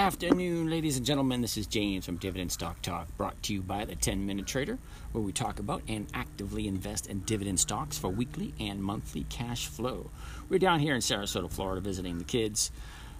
Afternoon, 0.00 0.70
ladies 0.70 0.96
and 0.96 1.04
gentlemen. 1.04 1.42
This 1.42 1.58
is 1.58 1.66
James 1.66 2.06
from 2.06 2.16
Dividend 2.16 2.50
Stock 2.50 2.80
Talk, 2.80 3.14
brought 3.18 3.40
to 3.42 3.52
you 3.52 3.60
by 3.60 3.84
the 3.84 3.94
10 3.94 4.24
Minute 4.24 4.46
Trader, 4.46 4.78
where 5.12 5.22
we 5.22 5.30
talk 5.30 5.58
about 5.58 5.82
and 5.88 6.06
actively 6.14 6.66
invest 6.66 7.06
in 7.06 7.20
dividend 7.20 7.60
stocks 7.60 7.98
for 7.98 8.08
weekly 8.08 8.54
and 8.58 8.82
monthly 8.82 9.24
cash 9.24 9.66
flow. 9.66 10.10
We're 10.48 10.58
down 10.58 10.80
here 10.80 10.94
in 10.94 11.02
Sarasota, 11.02 11.52
Florida, 11.52 11.82
visiting 11.82 12.16
the 12.16 12.24
kids. 12.24 12.70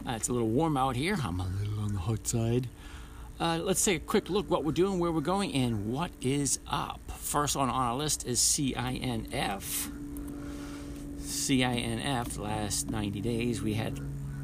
Uh, 0.09 0.13
it's 0.13 0.29
a 0.31 0.33
little 0.33 0.49
warm 0.49 0.79
out 0.79 0.97
here. 0.97 1.19
I'm 1.23 1.39
a 1.39 1.47
little 1.47 1.81
on 1.81 1.93
the 1.93 2.01
hot 2.01 2.27
side. 2.27 2.67
Uh, 3.39 3.59
let's 3.63 3.85
take 3.85 4.01
a 4.01 4.07
quick 4.07 4.31
look 4.31 4.49
what 4.49 4.65
we're 4.65 4.73
doing, 4.73 4.99
where 4.99 5.13
we're 5.13 5.21
going, 5.21 5.53
and 5.53 5.93
what 5.93 6.11
is 6.23 6.61
up. 6.67 7.03
First 7.19 7.57
on 7.57 7.69
our 7.69 7.95
list 7.95 8.27
is 8.27 8.41
CINF. 8.41 9.91
CINF, 11.19 12.39
last 12.39 12.89
90 12.89 13.21
days, 13.21 13.61
we 13.61 13.75
had 13.75 14.01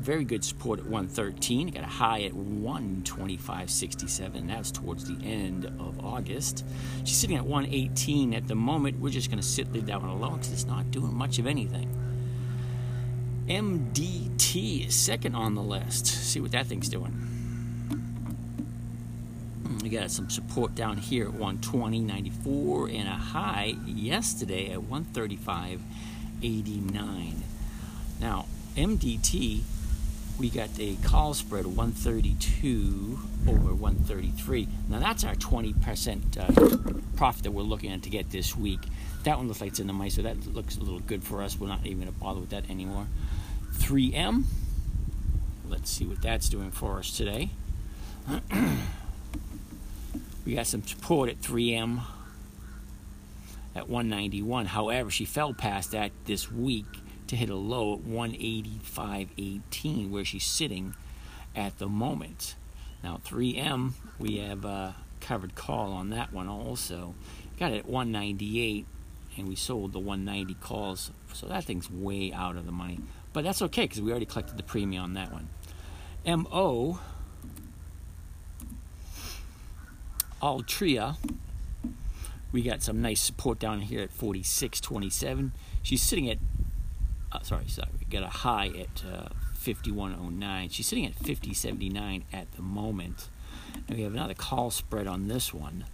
very 0.07 0.25
good 0.25 0.45
support 0.45 0.79
at 0.79 0.85
113. 0.85 1.71
Got 1.71 1.83
a 1.83 1.87
high 1.87 2.23
at 2.23 2.33
125.67. 2.33 4.47
That's 4.47 4.71
towards 4.71 5.05
the 5.05 5.17
end 5.27 5.65
of 5.65 5.99
August. 6.05 6.65
She's 7.03 7.17
sitting 7.17 7.37
at 7.37 7.45
118 7.45 8.33
at 8.33 8.47
the 8.47 8.55
moment. 8.55 9.01
We're 9.01 9.11
just 9.11 9.31
going 9.31 9.43
to 9.43 9.47
sit 9.47 9.73
leave 9.73 9.87
that 9.87 10.01
one 10.01 10.11
alone 10.11 10.35
because 10.35 10.53
it's 10.53 10.65
not 10.65 10.93
doing 10.93 11.13
much 11.13 11.41
of 11.41 11.49
anything. 11.49 11.91
MDT 13.49 14.87
is 14.87 14.95
second 14.95 15.35
on 15.35 15.57
the 15.57 15.63
list. 15.63 16.07
See 16.07 16.41
what 16.41 16.53
that 16.53 16.67
thing's 16.67 16.89
doing. 16.89 17.33
We 19.83 19.89
got 19.89 20.13
some 20.13 20.31
support 20.31 20.77
down 20.77 20.99
here 20.99 21.27
at 21.27 21.35
120.94 21.35 22.97
and 22.97 23.09
a 23.09 23.13
high 23.13 23.75
yesterday 23.85 24.71
at 24.71 24.79
135.89. 24.79 27.33
Now, 28.21 28.47
MDT, 28.77 29.63
we 30.39 30.51
got 30.51 30.69
a 30.79 30.97
call 30.97 31.35
spread 31.35 31.65
of 31.65 31.77
132 31.77 33.19
over 33.49 33.75
133. 33.75 34.69
Now, 34.89 34.99
that's 34.99 35.25
our 35.25 35.35
20% 35.35 36.39
uh, 36.39 37.01
profit 37.17 37.45
that 37.45 37.53
we're 37.53 37.63
looking 37.63 37.93
at 37.93 38.03
to 38.03 38.11
get 38.11 38.31
this 38.31 38.57
week. 38.57 38.81
That 39.25 39.39
one 39.39 39.49
looks 39.49 39.61
like 39.61 39.71
it's 39.71 39.81
in 39.81 39.87
the 39.87 39.93
money, 39.93 40.11
so 40.11 40.23
that 40.23 40.47
looks 40.55 40.77
a 40.77 40.81
little 40.81 41.01
good 41.01 41.25
for 41.25 41.43
us. 41.43 41.59
We're 41.59 41.69
not 41.69 41.87
even 41.87 42.01
going 42.01 42.13
to 42.13 42.19
bother 42.19 42.41
with 42.41 42.51
that 42.51 42.69
anymore. 42.69 43.07
3M, 43.75 44.45
let's 45.69 45.91
see 45.91 46.05
what 46.05 46.21
that's 46.21 46.49
doing 46.49 46.71
for 46.71 46.99
us 46.99 47.17
today. 47.17 47.51
We 50.47 50.55
got 50.55 50.69
some 50.69 50.87
support 50.87 51.29
at 51.29 51.41
3M 51.41 52.03
at 53.75 53.89
191. 53.89 54.67
However, 54.67 55.11
she 55.11 55.25
fell 55.25 55.53
past 55.53 55.91
that 55.91 56.13
this 56.25 56.53
week 56.53 56.87
to 57.29 57.37
hit 57.37 57.51
a 57.51 57.55
low 57.55 57.95
at 57.95 58.01
185.18, 58.01 60.11
where 60.11 60.25
she's 60.25 60.45
sitting 60.45 60.97
at 61.55 61.79
the 61.79 61.89
moment. 61.89 62.57
Now, 63.03 63.21
3M, 63.25 63.93
we 64.19 64.39
have 64.39 64.65
a 64.65 64.97
covered 65.21 65.55
call 65.55 65.93
on 65.93 66.11
that 66.11 66.33
one 66.33 66.49
also. 66.49 67.15
Got 67.59 67.73
it 67.73 67.79
at 67.79 67.87
198, 67.87 68.87
and 69.37 69.49
we 69.49 69.57
sold 69.57 69.93
the 69.93 69.99
190 69.99 70.55
calls, 70.55 71.11
so 71.33 71.47
that 71.47 71.65
thing's 71.65 71.91
way 71.91 72.33
out 72.33 72.57
of 72.57 72.67
the 72.67 72.73
money. 72.73 73.01
But 73.33 73.45
that's 73.45 73.63
okay 73.63 73.85
because 73.85 74.01
we 74.01 74.11
already 74.11 74.27
collected 74.27 74.57
the 74.57 74.63
premium 74.63 75.05
on 75.05 75.15
that 75.15 75.33
one. 75.33 75.49
MO 76.25 77.01
Altria, 80.43 81.17
we 82.53 82.63
got 82.63 82.83
some 82.83 83.03
nice 83.03 83.21
support 83.21 83.59
down 83.59 83.81
here 83.81 84.01
at 84.01 84.17
46.27. 84.17 85.51
She's 85.83 86.03
sitting 86.03 86.31
at, 86.31 86.39
uh, 87.37 87.43
sorry, 87.43 87.69
sorry, 87.69 87.89
we 87.99 88.07
got 88.07 88.23
a 88.23 88.29
high 88.29 88.69
at 88.69 89.05
uh, 89.05 89.29
51.09. 89.59 90.69
She's 90.71 90.87
sitting 90.87 91.07
at 91.07 91.15
50.79 91.17 92.23
at 92.33 92.53
the 92.53 92.63
moment. 92.63 93.29
And 93.89 93.97
we 93.97 94.05
have 94.05 94.15
another 94.15 94.35
call 94.35 94.71
spread 94.71 95.07
on 95.07 95.29
this 95.29 95.53
one. 95.53 95.85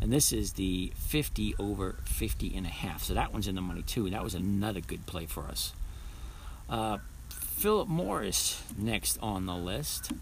And 0.00 0.12
this 0.12 0.32
is 0.32 0.54
the 0.54 0.92
50 0.96 1.54
over 1.58 1.96
50 2.04 2.56
and 2.56 2.66
a 2.66 2.70
half. 2.70 3.04
So 3.04 3.14
that 3.14 3.32
one's 3.32 3.46
in 3.46 3.54
the 3.54 3.60
money 3.60 3.82
too. 3.82 4.10
That 4.10 4.24
was 4.24 4.34
another 4.34 4.80
good 4.80 5.06
play 5.06 5.26
for 5.26 5.44
us. 5.44 5.72
Uh, 6.68 6.98
Philip 7.28 7.88
Morris 7.88 8.62
next 8.76 9.18
on 9.22 9.46
the 9.46 9.54
list. 9.54 10.12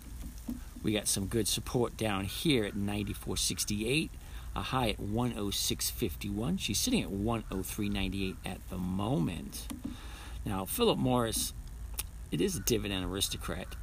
We 0.83 0.93
got 0.93 1.09
some 1.09 1.27
good 1.27 1.49
support 1.49 1.97
down 1.97 2.25
here 2.25 2.65
at 2.65 2.75
94.68, 2.75 4.11
a 4.57 4.61
high 4.63 4.91
at 4.91 4.99
106.51. 4.99 6.59
She's 6.59 6.79
sitting 6.79 7.03
at 7.03 7.11
103.98 7.11 8.37
at 8.45 8.59
the 8.69 8.77
moment. 8.77 9.69
Now, 10.45 10.65
Philip 10.65 10.99
Morris, 10.99 11.53
it 12.31 12.41
is 12.41 12.57
a 12.57 12.61
dividend 12.61 13.05
aristocrat. 13.05 13.77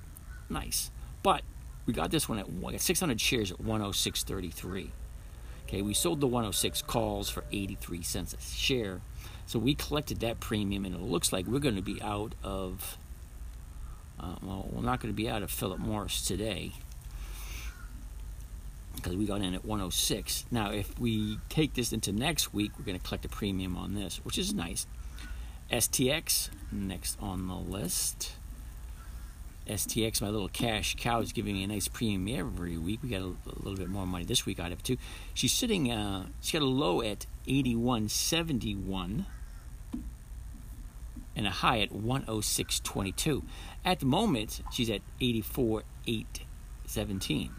Nice. 0.50 0.92
But 1.24 1.44
we 1.86 1.94
got 1.94 2.12
this 2.12 2.28
one 2.28 2.40
at 2.40 2.52
we 2.52 2.72
got 2.72 2.82
600 2.82 3.20
shares 3.20 3.52
at 3.52 3.58
106.33. 3.60 4.92
Okay, 5.68 5.82
we 5.82 5.94
sold 5.94 6.22
the 6.22 6.28
106 6.28 6.82
calls 6.84 7.30
for 7.30 7.44
83 7.52 8.02
cents 8.02 8.34
a 8.34 8.42
share. 8.42 9.02
So 9.46 9.60
we 9.60 9.76
collected 9.76 10.22
that 10.22 10.40
premium, 10.40 10.86
and 10.86 10.96
it 10.96 11.02
looks 11.02 11.34
like 11.34 11.46
we're 11.46 11.60
going 11.60 11.76
to 11.76 11.82
be 11.82 12.02
out 12.02 12.36
of. 12.44 12.98
Uh, 14.20 14.36
well, 14.42 14.68
we're 14.72 14.82
not 14.82 15.00
going 15.00 15.14
to 15.14 15.16
be 15.16 15.30
out 15.30 15.44
of 15.44 15.52
Philip 15.52 15.80
Morris 15.80 16.26
today 16.26 16.72
because 18.96 19.16
we 19.16 19.26
got 19.26 19.42
in 19.42 19.54
at 19.54 19.64
106. 19.64 20.46
Now, 20.50 20.72
if 20.72 21.00
we 21.00 21.38
take 21.50 21.76
this 21.76 21.94
into 21.94 22.12
next 22.12 22.54
week, 22.54 22.72
we're 22.78 22.86
going 22.86 22.98
to 22.98 23.06
collect 23.06 23.26
a 23.26 23.30
premium 23.30 23.78
on 23.78 23.94
this, 23.94 24.20
which 24.24 24.38
is 24.38 24.54
nice. 24.54 24.88
STX, 25.72 26.50
next 26.72 27.18
on 27.22 27.48
the 27.48 27.56
list. 27.56 28.34
STX, 29.68 30.22
my 30.22 30.30
little 30.30 30.48
cash 30.48 30.96
cow, 30.98 31.20
is 31.20 31.34
giving 31.34 31.56
me 31.56 31.64
a 31.64 31.68
nice 31.68 31.90
premium 31.90 32.40
every 32.40 32.78
week. 32.78 33.02
We 33.04 33.10
got 33.10 33.22
a, 33.22 33.26
a 33.26 33.58
little 33.58 33.76
bit 33.76 33.90
more 33.90 34.08
money 34.08 34.24
this 34.24 34.46
week 34.46 34.60
out 34.60 34.72
of 34.72 34.82
too. 34.82 34.96
She's 35.34 35.52
sitting, 35.52 35.92
uh, 35.92 36.28
she 36.42 36.58
got 36.58 36.64
a 36.64 36.70
low 36.70 37.02
at 37.02 37.26
81.71 37.48 39.26
and 41.36 41.48
a 41.48 41.52
high 41.52 41.82
at 41.82 41.92
106.22. 41.92 43.44
At 43.84 44.00
the 44.00 44.06
moment, 44.06 44.62
she's 44.72 44.90
at 44.90 45.02
84.817. 45.22 47.50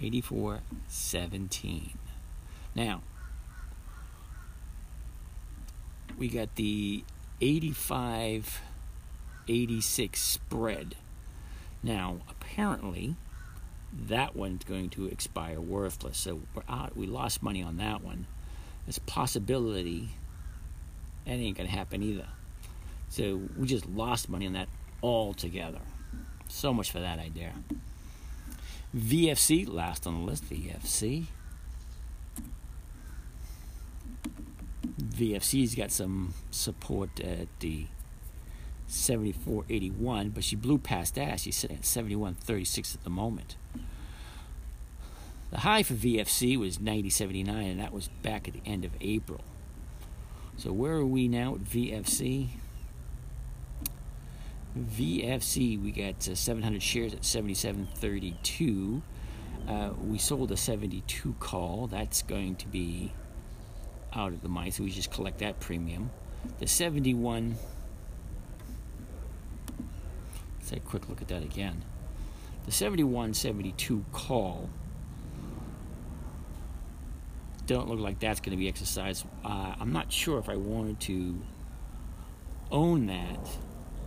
84.17. 0.00 1.90
Now, 2.74 3.02
we 6.18 6.28
got 6.28 6.54
the 6.56 7.04
85 7.40 8.62
86 9.48 10.20
spread. 10.20 10.96
Now, 11.82 12.18
apparently, 12.28 13.16
that 13.92 14.34
one's 14.34 14.64
going 14.64 14.90
to 14.90 15.06
expire 15.06 15.60
worthless. 15.60 16.18
So 16.18 16.40
we're 16.54 16.62
out, 16.68 16.96
we 16.96 17.06
lost 17.06 17.42
money 17.42 17.62
on 17.62 17.76
that 17.76 18.02
one. 18.02 18.26
There's 18.84 18.98
a 18.98 19.02
possibility 19.02 20.10
that 21.24 21.32
ain't 21.32 21.56
going 21.56 21.68
to 21.68 21.74
happen 21.74 22.02
either. 22.02 22.26
So 23.08 23.42
we 23.56 23.66
just 23.66 23.86
lost 23.86 24.28
money 24.28 24.46
on 24.46 24.52
that 24.54 24.68
altogether. 25.02 25.80
So 26.48 26.72
much 26.72 26.90
for 26.90 27.00
that 27.00 27.18
idea. 27.18 27.52
VFC, 28.96 29.68
last 29.68 30.06
on 30.06 30.20
the 30.20 30.30
list, 30.30 30.48
VFC. 30.50 31.26
VFC's 35.16 35.74
got 35.74 35.90
some 35.90 36.34
support 36.50 37.20
at 37.20 37.48
the 37.60 37.86
74.81, 38.88 40.34
but 40.34 40.44
she 40.44 40.56
blew 40.56 40.78
past 40.78 41.14
that. 41.14 41.40
She's 41.40 41.56
sitting 41.56 41.78
at 41.78 41.82
71.36 41.82 42.94
at 42.94 43.04
the 43.04 43.10
moment. 43.10 43.56
The 45.50 45.58
high 45.60 45.82
for 45.82 45.94
VFC 45.94 46.58
was 46.58 46.78
90.79, 46.78 47.48
and 47.48 47.80
that 47.80 47.92
was 47.92 48.08
back 48.22 48.48
at 48.48 48.54
the 48.54 48.62
end 48.66 48.84
of 48.84 48.92
April. 49.00 49.42
So 50.56 50.72
where 50.72 50.94
are 50.94 51.06
we 51.06 51.28
now 51.28 51.54
at 51.54 51.64
VFC? 51.64 52.48
VFC, 54.78 55.82
we 55.82 55.90
got 55.90 56.28
uh, 56.28 56.34
700 56.34 56.82
shares 56.82 57.14
at 57.14 57.22
77.32. 57.22 59.02
Uh, 59.66 59.90
we 60.02 60.18
sold 60.18 60.52
a 60.52 60.56
72 60.56 61.34
call. 61.40 61.86
That's 61.86 62.22
going 62.22 62.56
to 62.56 62.68
be 62.68 63.12
out 64.14 64.32
of 64.32 64.42
the 64.42 64.48
money, 64.48 64.70
so 64.70 64.84
we 64.84 64.90
just 64.90 65.10
collect 65.10 65.38
that 65.38 65.60
premium. 65.60 66.10
The 66.58 66.66
71. 66.66 67.56
Let's 70.58 70.70
take 70.70 70.82
a 70.82 70.86
quick 70.86 71.08
look 71.08 71.22
at 71.22 71.28
that 71.28 71.42
again. 71.42 71.82
The 72.64 72.72
71 72.72 73.34
72 73.34 74.04
call 74.12 74.68
don't 77.66 77.88
look 77.88 77.98
like 77.98 78.20
that's 78.20 78.40
going 78.40 78.52
to 78.52 78.56
be 78.56 78.68
exercised. 78.68 79.26
Uh, 79.44 79.74
I'm 79.78 79.92
not 79.92 80.12
sure 80.12 80.38
if 80.38 80.48
I 80.48 80.56
wanted 80.56 81.00
to 81.00 81.40
own 82.70 83.06
that, 83.06 83.40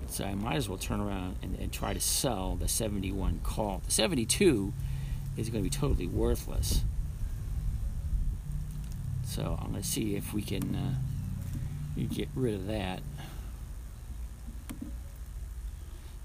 so 0.07 0.23
I 0.23 0.33
might 0.33 0.55
as 0.55 0.69
well 0.69 0.77
turn 0.77 1.01
around 1.01 1.37
and, 1.41 1.57
and 1.59 1.71
try 1.71 1.93
to 1.93 1.99
sell 1.99 2.55
the 2.55 2.67
71 2.67 3.41
call. 3.43 3.81
The 3.85 3.91
72 3.91 4.73
is 5.37 5.49
going 5.49 5.63
to 5.63 5.69
be 5.69 5.75
totally 5.75 6.07
worthless. 6.07 6.83
So 9.39 9.57
I'm 9.57 9.71
going 9.71 9.81
to 9.81 9.87
see 9.87 10.17
if 10.17 10.33
we 10.33 10.41
can 10.41 10.75
uh, 10.75 12.03
get 12.13 12.27
rid 12.35 12.55
of 12.55 12.67
that. 12.67 12.99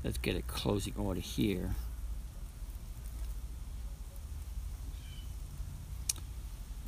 Let's 0.02 0.18
get 0.18 0.34
a 0.34 0.42
closing 0.42 0.94
order 0.96 1.20
here. 1.20 1.76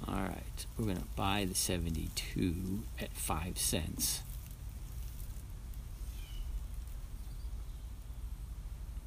All 0.09 0.17
right, 0.17 0.67
we're 0.77 0.87
going 0.87 0.97
to 0.97 1.05
buy 1.15 1.45
the 1.45 1.55
72 1.55 2.83
at 3.01 3.13
5 3.13 3.57
cents. 3.57 4.23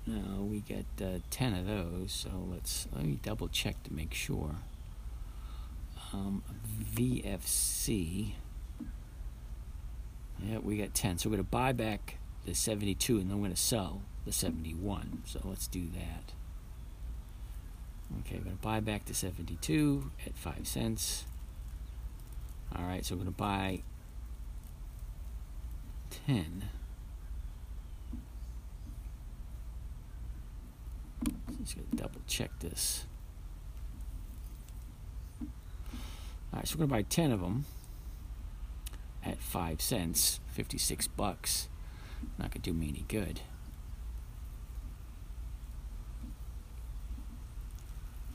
Now 0.07 0.39
we 0.39 0.59
get 0.61 0.85
uh, 1.01 1.19
10 1.31 1.53
of 1.53 1.67
those, 1.67 2.13
so 2.13 2.29
let's 2.49 2.87
let 2.95 3.03
me 3.03 3.19
double 3.21 3.49
check 3.49 3.83
to 3.83 3.93
make 3.93 4.13
sure. 4.13 4.55
Um, 6.13 6.43
VFC. 6.95 8.33
Yeah, 10.41 10.59
we 10.59 10.77
got 10.77 10.93
10. 10.93 11.17
So 11.17 11.29
we're 11.29 11.37
going 11.37 11.45
to 11.45 11.51
buy 11.51 11.71
back 11.71 12.17
the 12.45 12.55
72 12.55 13.17
and 13.17 13.29
then 13.29 13.37
we're 13.37 13.47
going 13.47 13.55
to 13.55 13.61
sell 13.61 14.01
the 14.25 14.31
71. 14.31 15.23
So 15.25 15.41
let's 15.43 15.67
do 15.67 15.87
that. 15.93 16.33
Okay, 18.21 18.37
we're 18.37 18.45
going 18.45 18.57
to 18.57 18.61
buy 18.61 18.79
back 18.79 19.05
the 19.05 19.13
72 19.13 20.11
at 20.25 20.35
5 20.35 20.67
cents. 20.67 21.25
All 22.75 22.85
right, 22.85 23.05
so 23.05 23.15
we're 23.15 23.23
going 23.23 23.33
to 23.33 23.37
buy 23.37 23.83
10. 26.25 26.69
Just 31.61 31.75
going 31.75 31.89
to 31.91 31.95
double 31.97 32.21
check 32.27 32.57
this. 32.59 33.05
All 36.51 36.57
right, 36.59 36.67
so 36.67 36.75
we're 36.75 36.87
going 36.87 36.89
to 36.89 36.95
buy 36.95 37.01
10 37.03 37.31
of 37.31 37.41
them 37.41 37.65
at 39.23 39.39
5 39.39 39.81
cents, 39.81 40.39
56 40.51 41.07
bucks. 41.09 41.69
Not 42.37 42.51
going 42.51 42.61
to 42.61 42.71
do 42.71 42.73
me 42.73 42.89
any 42.89 43.05
good. 43.07 43.41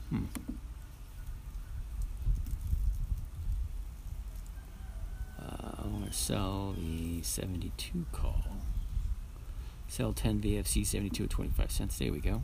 Hmm. 0.09 0.25
Uh, 5.39 5.83
I 5.83 5.87
want 5.87 6.05
to 6.07 6.13
sell 6.13 6.73
the 6.77 7.21
72 7.21 8.05
call. 8.11 8.45
Sell 9.87 10.13
10 10.13 10.41
VFC 10.41 10.85
72 10.85 11.25
at 11.25 11.29
25 11.29 11.71
cents. 11.71 11.99
There 11.99 12.11
we 12.11 12.19
go. 12.19 12.41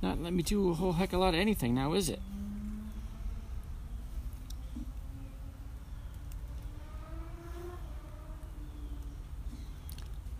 Not 0.00 0.22
let 0.22 0.32
me 0.32 0.42
do 0.42 0.70
a 0.70 0.74
whole 0.74 0.92
heck 0.92 1.12
of 1.12 1.18
a 1.18 1.22
lot 1.22 1.34
of 1.34 1.40
anything 1.40 1.74
now, 1.74 1.92
is 1.94 2.08
it? 2.08 2.20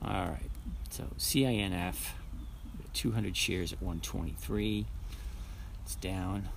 All 0.05 0.28
right. 0.28 0.50
So 0.90 1.05
CINF, 1.19 2.10
200 2.94 3.37
shares 3.37 3.72
at 3.72 3.82
123. 3.82 4.87
It's 5.84 5.94
down. 5.96 6.49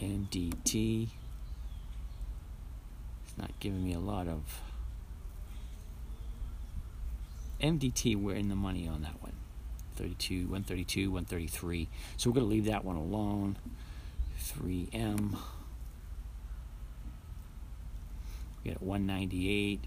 MDT. 0.00 1.08
It's 3.24 3.38
not 3.38 3.50
giving 3.60 3.84
me 3.84 3.94
a 3.94 4.00
lot 4.00 4.26
of. 4.26 4.60
MDT, 7.62 8.16
we're 8.16 8.34
in 8.34 8.48
the 8.48 8.56
money 8.56 8.88
on 8.88 9.02
that 9.02 9.22
one. 9.22 9.32
32, 9.92 10.42
132, 10.42 11.10
133. 11.10 11.88
So 12.16 12.30
we're 12.30 12.34
going 12.34 12.46
to 12.46 12.50
leave 12.50 12.64
that 12.66 12.84
one 12.84 12.96
alone. 12.96 13.56
3M. 14.40 15.36
We 18.64 18.70
got 18.70 18.82
198. 18.82 19.84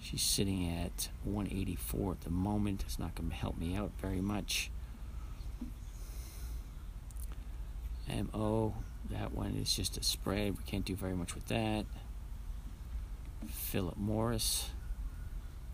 She's 0.00 0.22
sitting 0.22 0.68
at 0.68 1.08
184 1.24 2.12
at 2.12 2.20
the 2.22 2.30
moment. 2.30 2.82
It's 2.84 2.98
not 2.98 3.14
going 3.14 3.30
to 3.30 3.36
help 3.36 3.58
me 3.58 3.76
out 3.76 3.92
very 4.00 4.20
much. 4.20 4.70
MO, 8.08 8.74
that 9.10 9.32
one 9.32 9.54
is 9.54 9.74
just 9.74 9.96
a 9.96 10.02
spread. 10.02 10.58
We 10.58 10.64
can't 10.64 10.84
do 10.84 10.96
very 10.96 11.14
much 11.14 11.34
with 11.34 11.46
that. 11.46 11.86
Philip 13.48 13.96
Morris, 13.96 14.70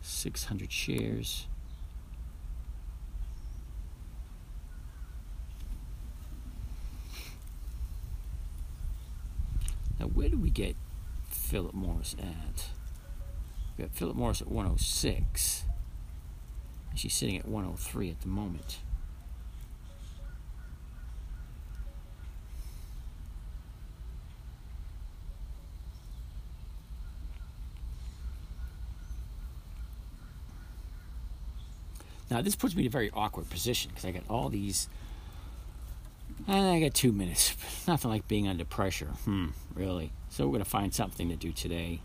600 0.03 0.71
shares. 0.71 1.47
Now, 9.99 10.07
where 10.07 10.29
do 10.29 10.38
we 10.49 10.53
get 10.53 10.77
Philip 11.29 11.75
Morris 11.75 12.17
at? 12.19 12.69
We 13.77 13.85
got 13.85 13.93
Philip 13.93 14.17
Morris 14.17 14.41
at 14.41 14.49
106. 14.49 15.65
She's 16.95 17.13
sitting 17.13 17.37
at 17.37 17.47
103 17.47 18.11
at 18.11 18.21
the 18.23 18.29
moment. 18.29 18.79
Now, 32.31 32.41
this 32.41 32.57
puts 32.57 32.75
me 32.75 32.85
in 32.85 32.87
a 32.87 32.91
very 32.91 33.11
awkward 33.13 33.51
position 33.51 33.91
because 33.91 34.07
I 34.07 34.13
got 34.13 34.23
all 34.31 34.49
these. 34.49 34.89
And 36.47 36.67
I 36.67 36.81
got 36.81 36.95
two 36.95 37.13
minutes. 37.13 37.55
Nothing 37.89 38.11
like 38.11 38.29
being 38.29 38.49
under 38.49 38.65
pressure. 38.65 39.13
Hmm, 39.25 39.49
really. 39.75 40.13
So 40.31 40.45
we're 40.45 40.53
going 40.53 40.65
to 40.65 40.71
find 40.71 40.95
something 40.95 41.29
to 41.29 41.37
do 41.37 41.53
today. 41.53 42.01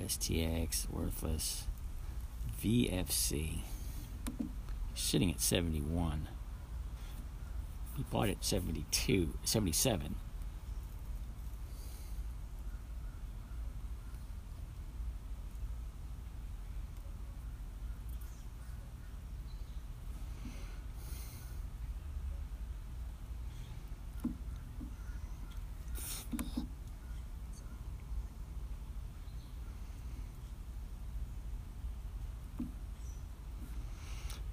STX, 0.00 0.88
worthless. 0.88 1.64
VFC, 2.62 3.58
sitting 4.94 5.30
at 5.30 5.40
71. 5.40 6.28
He 7.96 8.04
bought 8.04 8.28
it 8.28 8.38
72, 8.40 9.34
77. 9.44 10.16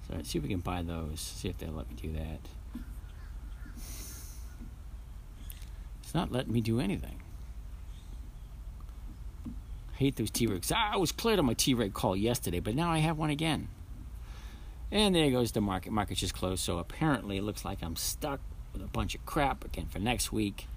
So 0.08 0.14
let's 0.16 0.30
see 0.30 0.38
if 0.38 0.44
we 0.44 0.50
can 0.50 0.60
buy 0.60 0.82
those. 0.84 1.20
See 1.20 1.50
if 1.50 1.58
they'll 1.58 1.72
let 1.72 1.90
me 1.90 1.96
do 2.00 2.14
that. 2.14 2.40
It's 6.04 6.14
not 6.14 6.32
letting 6.32 6.54
me 6.54 6.62
do 6.62 6.80
anything. 6.80 7.22
I 9.48 9.98
hate 9.98 10.18
those 10.18 10.30
T-Regs. 10.30 10.72
Ah, 10.74 10.92
I 10.94 10.98
was 10.98 11.12
cleared 11.12 11.40
on 11.40 11.46
my 11.46 11.54
T-Reg 11.54 11.94
call 11.94 12.16
yesterday, 12.16 12.60
but 12.60 12.76
now 12.76 12.92
I 12.92 13.00
have 13.00 13.18
one 13.18 13.30
again. 13.30 13.70
And 14.92 15.16
there 15.16 15.32
goes 15.32 15.52
the 15.54 15.62
market. 15.62 15.92
Market's 15.92 16.20
just 16.20 16.36
closed, 16.36 16.64
so 16.64 16.78
apparently 16.78 17.38
it 17.38 17.44
looks 17.44 17.66
like 17.66 17.82
I'm 17.82 17.96
stuck 17.96 18.40
with 18.74 18.84
a 18.84 18.88
bunch 18.88 19.16
of 19.16 19.26
crap 19.26 19.66
again 19.66 19.88
for 19.88 20.00
next 20.00 20.32
week. 20.32 20.68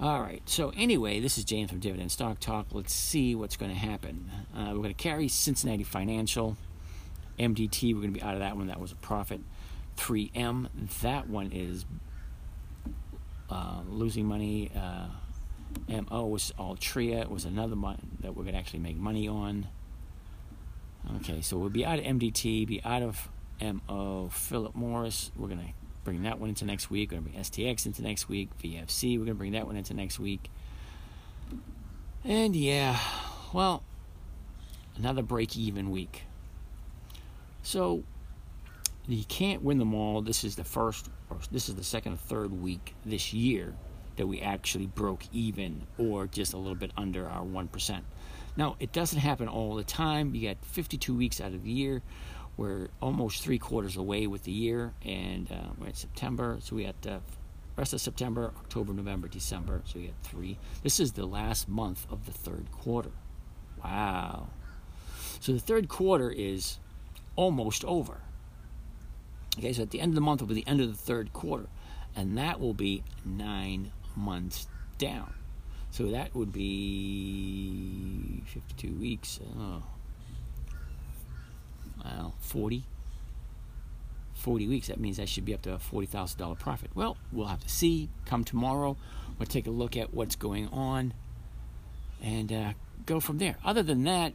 All 0.00 0.20
right. 0.20 0.42
So 0.46 0.72
anyway, 0.76 1.20
this 1.20 1.38
is 1.38 1.44
James 1.44 1.70
from 1.70 1.78
Dividend 1.78 2.10
Stock 2.10 2.40
Talk. 2.40 2.66
Let's 2.72 2.92
see 2.92 3.34
what's 3.34 3.56
going 3.56 3.72
to 3.72 3.78
happen. 3.78 4.30
Uh, 4.54 4.70
we're 4.70 4.82
going 4.82 4.88
to 4.88 4.94
carry 4.94 5.28
Cincinnati 5.28 5.84
Financial. 5.84 6.56
MDT, 7.38 7.94
we're 7.94 8.00
going 8.00 8.12
to 8.12 8.18
be 8.18 8.22
out 8.22 8.34
of 8.34 8.40
that 8.40 8.56
one. 8.56 8.66
That 8.66 8.80
was 8.80 8.92
a 8.92 8.96
profit. 8.96 9.40
3M, 9.96 10.68
that 11.02 11.28
one 11.28 11.52
is 11.52 11.84
uh, 13.48 13.82
losing 13.88 14.26
money. 14.26 14.70
Uh, 14.76 15.06
MO 15.88 16.26
was 16.26 16.52
Altria, 16.58 17.20
it 17.20 17.30
was 17.30 17.44
another 17.44 17.76
one 17.76 18.18
that 18.20 18.34
we're 18.34 18.42
going 18.42 18.54
to 18.54 18.58
actually 18.58 18.80
make 18.80 18.96
money 18.96 19.28
on. 19.28 19.68
Okay, 21.16 21.40
so 21.40 21.58
we'll 21.58 21.68
be 21.68 21.84
out 21.84 21.98
of 21.98 22.04
MDT, 22.04 22.66
be 22.66 22.80
out 22.84 23.02
of 23.02 23.28
MO. 23.60 24.28
Philip 24.32 24.74
Morris, 24.74 25.30
we're 25.36 25.48
going 25.48 25.60
to 25.60 25.83
bring 26.04 26.22
that 26.22 26.38
one 26.38 26.50
into 26.50 26.64
next 26.64 26.90
week. 26.90 27.10
We're 27.10 27.18
going 27.18 27.24
to 27.24 27.30
bring 27.30 27.44
STX 27.44 27.86
into 27.86 28.02
next 28.02 28.28
week. 28.28 28.50
VFC, 28.62 29.18
we're 29.18 29.24
going 29.24 29.28
to 29.28 29.34
bring 29.34 29.52
that 29.52 29.66
one 29.66 29.76
into 29.76 29.94
next 29.94 30.18
week. 30.18 30.50
And 32.24 32.54
yeah, 32.54 32.98
well, 33.52 33.82
another 34.96 35.22
break 35.22 35.56
even 35.56 35.90
week. 35.90 36.22
So 37.62 38.04
you 39.06 39.24
can't 39.24 39.62
win 39.62 39.78
them 39.78 39.94
all. 39.94 40.22
This 40.22 40.44
is 40.44 40.56
the 40.56 40.64
first, 40.64 41.08
or 41.30 41.38
this 41.50 41.68
is 41.68 41.74
the 41.74 41.84
second 41.84 42.14
or 42.14 42.16
third 42.16 42.52
week 42.52 42.94
this 43.04 43.32
year 43.32 43.74
that 44.16 44.26
we 44.26 44.40
actually 44.40 44.86
broke 44.86 45.24
even 45.32 45.86
or 45.98 46.26
just 46.26 46.52
a 46.52 46.56
little 46.56 46.76
bit 46.76 46.92
under 46.96 47.28
our 47.28 47.42
1%. 47.44 48.00
Now, 48.56 48.76
it 48.78 48.92
doesn't 48.92 49.18
happen 49.18 49.48
all 49.48 49.74
the 49.74 49.84
time. 49.84 50.34
You 50.34 50.48
got 50.48 50.64
52 50.64 51.14
weeks 51.14 51.40
out 51.40 51.52
of 51.52 51.64
the 51.64 51.70
year. 51.70 52.02
We're 52.56 52.88
almost 53.02 53.42
three 53.42 53.58
quarters 53.58 53.96
away 53.96 54.26
with 54.26 54.44
the 54.44 54.52
year, 54.52 54.92
and 55.04 55.50
uh, 55.50 55.72
we're 55.78 55.88
in 55.88 55.94
September. 55.94 56.58
So 56.60 56.76
we 56.76 56.84
got 56.84 57.02
the 57.02 57.20
rest 57.76 57.92
of 57.92 58.00
September, 58.00 58.52
October, 58.56 58.92
November, 58.92 59.26
December. 59.28 59.82
So 59.86 59.98
we 59.98 60.06
got 60.06 60.14
three. 60.22 60.58
This 60.82 61.00
is 61.00 61.12
the 61.12 61.26
last 61.26 61.68
month 61.68 62.06
of 62.10 62.26
the 62.26 62.32
third 62.32 62.70
quarter. 62.70 63.10
Wow. 63.82 64.48
So 65.40 65.52
the 65.52 65.58
third 65.58 65.88
quarter 65.88 66.30
is 66.30 66.78
almost 67.36 67.84
over. 67.84 68.18
Okay, 69.58 69.72
so 69.72 69.82
at 69.82 69.90
the 69.90 70.00
end 70.00 70.10
of 70.10 70.14
the 70.14 70.20
month 70.20 70.40
will 70.40 70.48
be 70.48 70.54
the 70.54 70.66
end 70.66 70.80
of 70.80 70.88
the 70.88 70.96
third 70.96 71.32
quarter, 71.32 71.66
and 72.16 72.36
that 72.38 72.60
will 72.60 72.74
be 72.74 73.02
nine 73.24 73.92
months 74.16 74.68
down. 74.98 75.34
So 75.90 76.06
that 76.10 76.34
would 76.34 76.52
be 76.52 78.42
52 78.46 78.94
weeks. 78.94 79.38
Oh. 79.56 79.82
Well, 82.04 82.34
40. 82.40 82.84
40 84.34 84.68
weeks. 84.68 84.88
That 84.88 85.00
means 85.00 85.18
I 85.18 85.24
should 85.24 85.44
be 85.44 85.54
up 85.54 85.62
to 85.62 85.72
a 85.74 85.78
$40,000 85.78 86.58
profit. 86.58 86.90
Well, 86.94 87.16
we'll 87.32 87.46
have 87.46 87.62
to 87.62 87.68
see. 87.68 88.10
Come 88.26 88.44
tomorrow, 88.44 88.96
we'll 89.38 89.46
take 89.46 89.66
a 89.66 89.70
look 89.70 89.96
at 89.96 90.12
what's 90.12 90.36
going 90.36 90.68
on 90.68 91.14
and 92.22 92.52
uh, 92.52 92.72
go 93.06 93.20
from 93.20 93.38
there. 93.38 93.56
Other 93.64 93.82
than 93.82 94.04
that, 94.04 94.34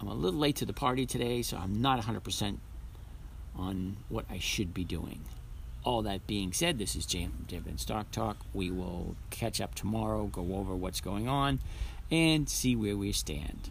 I'm 0.00 0.08
a 0.08 0.14
little 0.14 0.40
late 0.40 0.56
to 0.56 0.66
the 0.66 0.72
party 0.72 1.06
today, 1.06 1.42
so 1.42 1.58
I'm 1.58 1.80
not 1.82 2.00
100% 2.00 2.56
on 3.56 3.96
what 4.08 4.24
I 4.30 4.38
should 4.38 4.72
be 4.72 4.84
doing. 4.84 5.20
All 5.84 6.02
that 6.02 6.26
being 6.26 6.52
said, 6.52 6.78
this 6.78 6.94
is 6.94 7.06
Jim 7.06 7.30
from 7.32 7.44
Dividend 7.44 7.80
Stock 7.80 8.10
Talk. 8.10 8.36
We 8.52 8.70
will 8.70 9.16
catch 9.30 9.60
up 9.60 9.74
tomorrow, 9.74 10.26
go 10.26 10.54
over 10.54 10.74
what's 10.74 11.00
going 11.00 11.28
on, 11.28 11.60
and 12.10 12.48
see 12.48 12.76
where 12.76 12.96
we 12.96 13.12
stand. 13.12 13.70